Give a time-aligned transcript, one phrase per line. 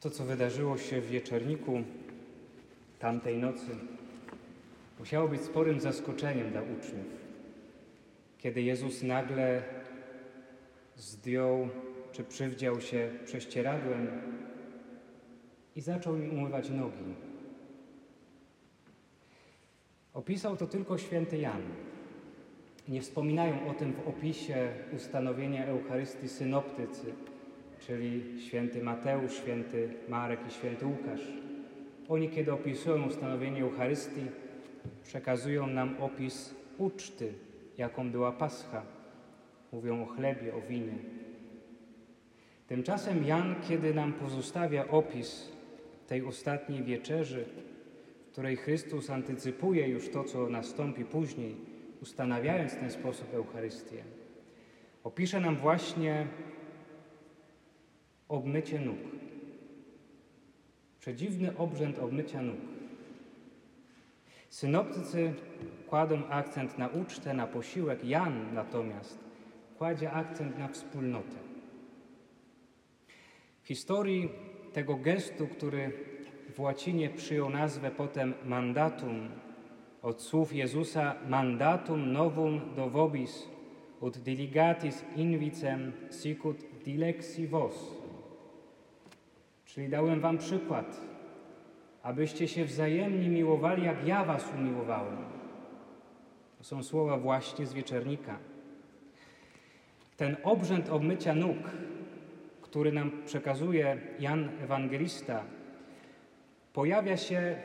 [0.00, 1.82] To, co wydarzyło się w wieczorniku
[2.98, 3.70] tamtej nocy,
[4.98, 7.06] musiało być sporym zaskoczeniem dla uczniów.
[8.38, 9.62] Kiedy Jezus nagle
[10.96, 11.68] zdjął
[12.12, 14.08] czy przywdział się prześcieradłem
[15.76, 17.14] i zaczął im umywać nogi.
[20.14, 21.62] Opisał to tylko święty Jan.
[22.88, 27.14] Nie wspominają o tym w opisie ustanowienia Eucharystii synoptycy,
[27.80, 31.20] czyli święty Mateusz, święty Marek i święty Łukasz.
[32.08, 34.26] Oni, kiedy opisują ustanowienie Eucharystii,
[35.02, 37.32] przekazują nam opis uczty,
[37.78, 38.82] jaką była Pascha.
[39.72, 40.94] Mówią o chlebie, o winie.
[42.66, 45.52] Tymczasem Jan, kiedy nam pozostawia opis
[46.06, 47.44] tej ostatniej wieczerzy,
[48.28, 51.56] w której Chrystus antycypuje już to, co nastąpi później,
[52.02, 54.02] ustanawiając w ten sposób Eucharystię,
[55.04, 56.26] opisze nam właśnie
[58.28, 58.98] obmycie nóg.
[61.00, 62.56] Przedziwny obrzęd obmycia nóg.
[64.48, 65.34] Synoptycy
[65.86, 68.04] kładą akcent na ucztę, na posiłek.
[68.04, 69.18] Jan natomiast
[69.78, 71.36] kładzie akcent na wspólnotę.
[73.62, 74.28] W historii
[74.72, 75.92] tego gestu, który
[76.54, 79.28] w łacinie przyjął nazwę potem mandatum,
[80.02, 83.48] od słów Jezusa mandatum novum do vobis,
[84.00, 87.97] ut diligatis invicem sicut dilexi vos.
[89.68, 91.00] Czyli dałem wam przykład,
[92.02, 95.16] abyście się wzajemnie miłowali, jak ja was umiłowałem.
[96.58, 98.38] To są słowa właśnie z wieczernika.
[100.16, 101.56] Ten obrzęd obmycia nóg,
[102.62, 105.44] który nam przekazuje Jan Ewangelista,
[106.72, 107.56] pojawia się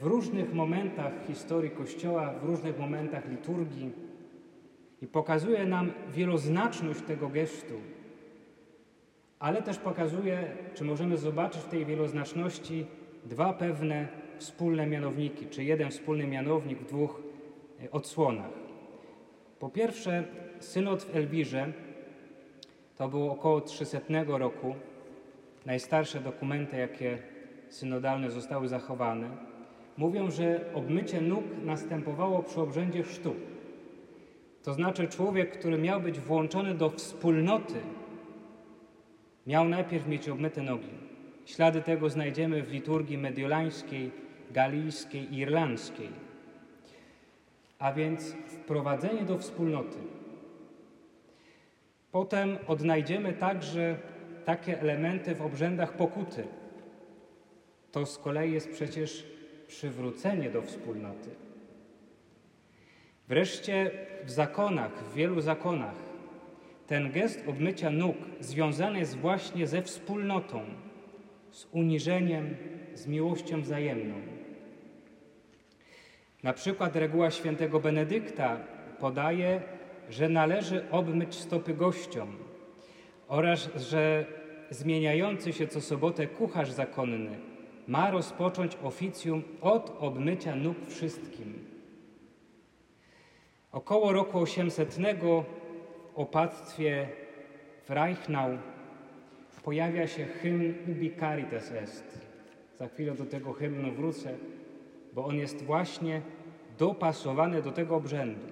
[0.00, 3.92] w różnych momentach historii Kościoła, w różnych momentach liturgii
[5.02, 7.74] i pokazuje nam wieloznaczność tego gestu,
[9.42, 12.86] ale też pokazuje, czy możemy zobaczyć w tej wieloznaczności
[13.24, 17.22] dwa pewne wspólne mianowniki, czy jeden wspólny mianownik w dwóch
[17.84, 18.50] e, odsłonach.
[19.58, 20.24] Po pierwsze,
[20.60, 21.72] synod w Elbirze
[22.96, 24.74] to było około 300 roku.
[25.66, 27.18] Najstarsze dokumenty, jakie
[27.68, 29.30] synodalne zostały zachowane,
[29.96, 33.34] mówią, że obmycie nóg następowało przy obrzędzie chrztu.
[34.62, 37.74] To znaczy człowiek, który miał być włączony do wspólnoty,
[39.46, 40.90] miał najpierw mieć obmyte nogi.
[41.46, 44.10] Ślady tego znajdziemy w liturgii mediolańskiej,
[44.50, 46.08] galijskiej i irlandzkiej.
[47.78, 49.98] A więc wprowadzenie do wspólnoty.
[52.12, 53.96] Potem odnajdziemy także
[54.44, 56.44] takie elementy w obrzędach pokuty.
[57.92, 59.26] To z kolei jest przecież
[59.66, 61.30] przywrócenie do wspólnoty.
[63.28, 63.90] Wreszcie
[64.24, 66.11] w zakonach, w wielu zakonach,
[66.92, 70.64] ten gest obmycia nóg związany jest właśnie ze wspólnotą,
[71.50, 72.56] z uniżeniem,
[72.94, 74.14] z miłością wzajemną.
[76.42, 78.56] Na przykład reguła świętego Benedykta
[79.00, 79.62] podaje,
[80.10, 82.36] że należy obmyć stopy gościom
[83.28, 84.26] oraz, że
[84.70, 87.38] zmieniający się co sobotę kucharz zakonny
[87.88, 91.64] ma rozpocząć oficjum od obmycia nóg wszystkim.
[93.72, 94.98] Około roku 800 w
[96.14, 97.08] opactwie
[97.84, 98.58] w Reichnau
[99.62, 102.20] pojawia się hymn Ubi Caritas Est.
[102.78, 104.34] Za chwilę do tego hymnu wrócę,
[105.12, 106.22] bo on jest właśnie
[106.78, 108.46] dopasowany do tego obrzędu.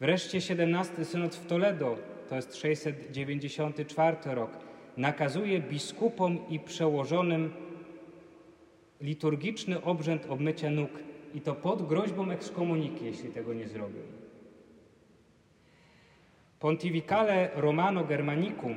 [0.00, 1.96] Wreszcie 17 synod w Toledo,
[2.28, 4.50] to jest 694 rok,
[4.96, 7.52] nakazuje biskupom i przełożonym
[9.00, 10.90] liturgiczny obrzęd obmycia nóg
[11.34, 14.23] i to pod groźbą ekskomuniki, jeśli tego nie zrobią.
[16.60, 18.76] Pontificale Romano Germanicum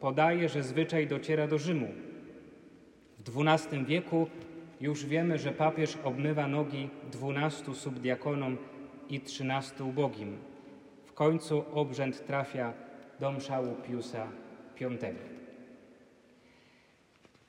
[0.00, 1.88] podaje, że zwyczaj dociera do Rzymu.
[3.18, 4.28] W XII wieku
[4.80, 8.56] już wiemy, że papież obmywa nogi dwunastu subdiakonom
[9.08, 10.36] i trzynastu ubogim.
[11.04, 12.72] W końcu obrzęd trafia
[13.20, 14.26] do mszału Piusa
[14.80, 15.14] V.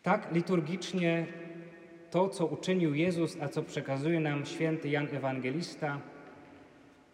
[0.04, 1.26] Tak liturgicznie
[2.12, 6.02] to, co uczynił Jezus, a co przekazuje nam święty Jan Ewangelista,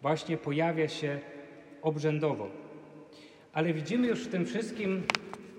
[0.02, 1.20] właśnie pojawia się
[1.84, 2.48] obrzędowo.
[3.52, 5.02] Ale widzimy już w tym wszystkim,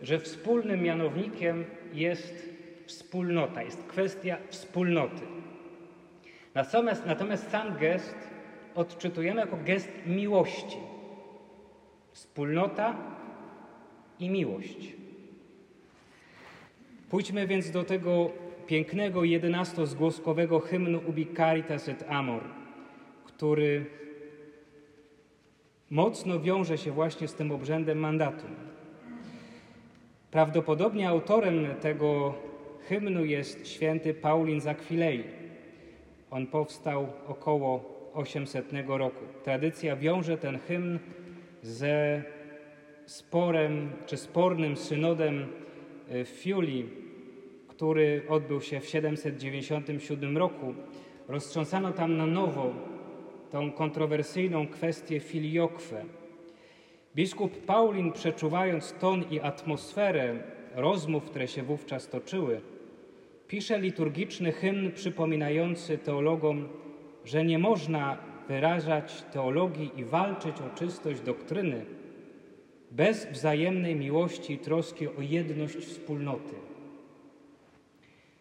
[0.01, 2.50] że wspólnym mianownikiem jest
[2.86, 5.22] wspólnota, jest kwestia wspólnoty.
[6.54, 8.16] Natomiast, natomiast sam gest
[8.75, 10.77] odczytujemy jako gest miłości.
[12.12, 12.98] Wspólnota
[14.19, 14.94] i miłość.
[17.10, 18.31] Pójdźmy więc do tego
[18.68, 22.42] pięknego jedenastozgłoskowego hymnu Ubi Caritas et Amor,
[23.25, 23.86] który
[25.90, 28.46] mocno wiąże się właśnie z tym obrzędem mandatu.
[30.32, 32.34] Prawdopodobnie autorem tego
[32.88, 35.24] hymnu jest święty Paulin z Akwilei.
[36.32, 39.26] On powstał około 800 roku.
[39.44, 41.00] Tradycja wiąże ten hymn
[41.62, 42.24] ze
[43.06, 45.48] sporem czy spornym synodem
[46.08, 46.90] w Fiuli,
[47.68, 50.74] który odbył się w 797 roku.
[51.28, 52.74] Roztrząsano tam na nowo
[53.56, 56.06] tą kontrowersyjną kwestię filiokwę.
[57.16, 60.36] Biskup Paulin, przeczuwając ton i atmosferę
[60.75, 62.62] rozmów, które się wówczas toczyły,
[63.48, 66.68] pisze liturgiczny hymn przypominający teologom,
[67.25, 68.18] że nie można
[68.48, 71.86] wyrażać teologii i walczyć o czystość doktryny
[72.92, 76.56] bez wzajemnej miłości i troski o jedność wspólnoty.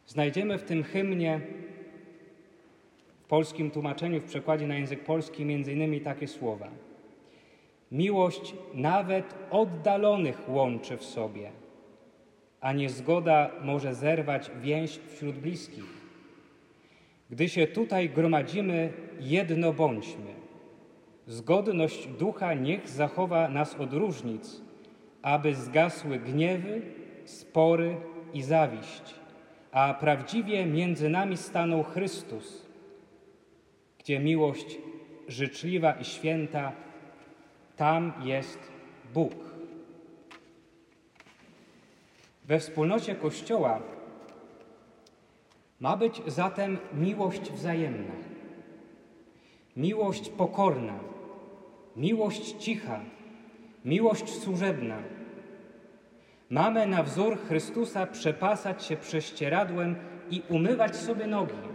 [0.06, 1.40] Znajdziemy w tym hymnie
[3.34, 6.68] polskim tłumaczeniu, w przekładzie na język polski, innymi takie słowa.
[7.92, 11.50] Miłość nawet oddalonych łączy w sobie,
[12.60, 15.84] a niezgoda może zerwać więź wśród bliskich.
[17.30, 20.34] Gdy się tutaj gromadzimy, jedno bądźmy.
[21.26, 24.60] Zgodność ducha niech zachowa nas od różnic,
[25.22, 26.82] aby zgasły gniewy,
[27.24, 27.96] spory
[28.34, 29.14] i zawiść,
[29.72, 32.63] a prawdziwie między nami stanął Chrystus,
[34.04, 34.78] gdzie miłość
[35.28, 36.72] życzliwa i święta,
[37.76, 38.58] tam jest
[39.14, 39.34] Bóg.
[42.44, 43.80] We wspólnocie Kościoła
[45.80, 48.12] ma być zatem miłość wzajemna,
[49.76, 50.98] miłość pokorna,
[51.96, 53.00] miłość cicha,
[53.84, 54.98] miłość służebna.
[56.50, 59.96] Mamy na wzór Chrystusa przepasać się prześcieradłem
[60.30, 61.73] i umywać sobie nogi.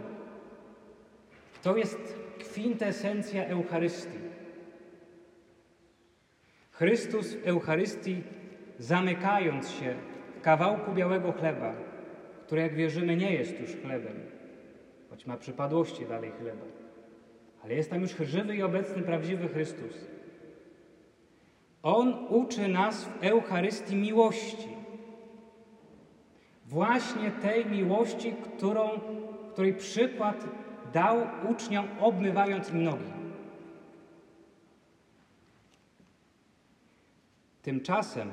[1.62, 4.18] To jest kwintesencja Eucharystii.
[6.70, 8.22] Chrystus w Eucharystii,
[8.78, 9.94] zamykając się
[10.38, 11.74] w kawałku białego chleba,
[12.46, 14.20] który, jak wierzymy, nie jest już chlebem,
[15.10, 16.64] choć ma przypadłości dalej chleba,
[17.64, 20.06] ale jest tam już żywy i obecny, prawdziwy Chrystus.
[21.82, 24.68] On uczy nas w Eucharystii miłości.
[26.66, 28.88] Właśnie tej miłości, którą,
[29.52, 30.44] której przykład
[30.92, 33.12] dał uczniom, obmywając im nogi.
[37.62, 38.30] Tymczasem,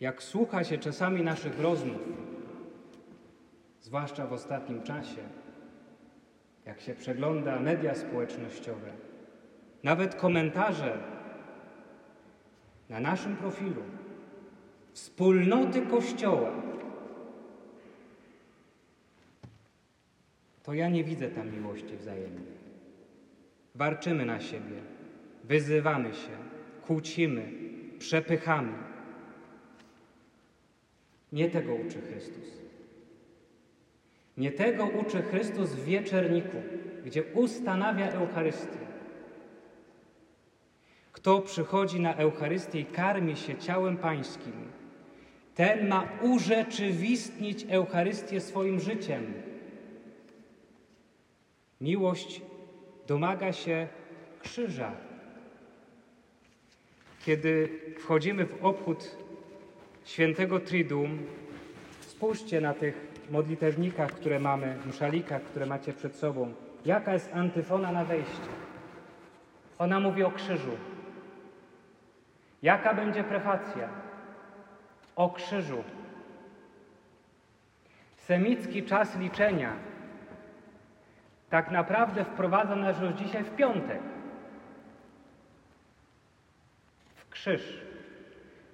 [0.00, 2.00] jak słucha się czasami naszych rozmów,
[3.80, 5.22] zwłaszcza w ostatnim czasie,
[6.66, 8.92] jak się przegląda media społecznościowe,
[9.82, 10.98] nawet komentarze
[12.88, 13.82] na naszym profilu,
[14.92, 16.50] wspólnoty Kościoła,
[20.64, 22.54] to ja nie widzę tam miłości wzajemnej.
[23.74, 24.76] Warczymy na siebie,
[25.44, 26.36] wyzywamy się,
[26.86, 27.52] kłócimy,
[27.98, 28.72] przepychamy.
[31.32, 32.64] Nie tego uczy Chrystus.
[34.36, 36.56] Nie tego uczy Chrystus w wieczerniku,
[37.04, 38.78] gdzie ustanawia Eucharystię.
[41.12, 44.52] Kto przychodzi na Eucharystię i karmi się ciałem Pańskim,
[45.54, 49.34] ten ma urzeczywistnić Eucharystię swoim życiem.
[51.84, 52.42] Miłość
[53.06, 53.88] domaga się
[54.42, 54.92] krzyża.
[57.24, 59.16] Kiedy wchodzimy w obchód
[60.04, 61.18] świętego Triduum,
[62.00, 62.94] spójrzcie na tych
[63.30, 66.54] modlitewnikach, które mamy, mszalikach, które macie przed sobą.
[66.84, 68.52] Jaka jest antyfona na wejście?
[69.78, 70.76] Ona mówi o krzyżu.
[72.62, 73.88] Jaka będzie prefacja?
[75.16, 75.84] O krzyżu.
[78.16, 79.93] Semicki czas liczenia
[81.54, 84.00] tak naprawdę wprowadza nas już dzisiaj w piątek.
[87.14, 87.80] W krzyż.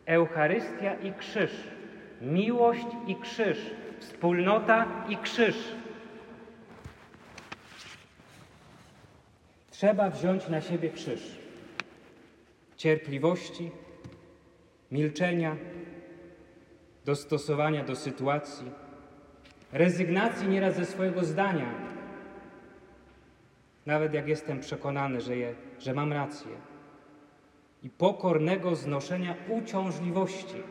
[0.06, 1.50] Eucharystia i krzyż.
[2.20, 3.58] Miłość i krzyż.
[3.98, 5.56] Wspólnota i krzyż.
[9.70, 11.38] Trzeba wziąć na siebie krzyż
[12.76, 13.70] cierpliwości,
[14.90, 15.56] milczenia,
[17.04, 18.70] dostosowania do sytuacji,
[19.72, 21.89] rezygnacji nieraz ze swojego zdania,
[23.90, 26.50] nawet jak jestem przekonany, że, je, że mam rację,
[27.82, 30.62] i pokornego znoszenia uciążliwości,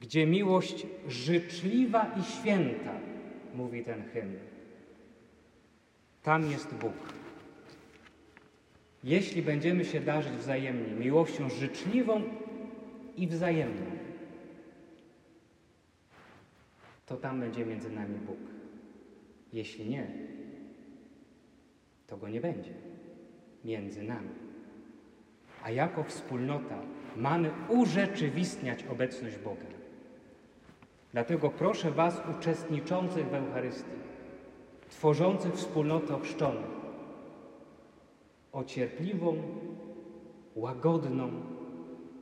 [0.00, 2.92] gdzie miłość życzliwa i święta,
[3.54, 4.36] mówi ten hymn.
[6.22, 6.94] Tam jest Bóg.
[9.04, 12.22] Jeśli będziemy się darzyć wzajemnie miłością życzliwą
[13.16, 13.86] i wzajemną,
[17.06, 18.58] to tam będzie między nami Bóg.
[19.52, 20.06] Jeśli nie,
[22.06, 22.74] to go nie będzie
[23.64, 24.28] między nami.
[25.62, 26.78] a jako wspólnota
[27.16, 29.66] mamy urzeczywistniać obecność Boga.
[31.12, 33.90] Dlatego proszę Was, uczestniczących w Eucharystii,
[34.88, 36.70] tworzących wspólnotę ochrzczonych,
[38.52, 39.36] o cierpliwą,
[40.54, 41.30] łagodną,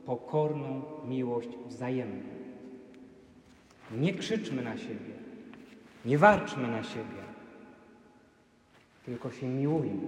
[0.05, 2.29] pokorną miłość wzajemną.
[3.91, 5.16] Nie krzyczmy na siebie,
[6.05, 7.23] nie warczmy na siebie,
[9.05, 10.07] tylko się miłujmy.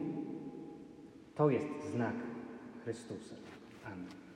[1.35, 2.15] To jest znak
[2.83, 3.35] Chrystusa.
[3.85, 4.28] Amen.